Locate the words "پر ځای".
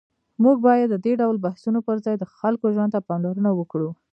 1.87-2.15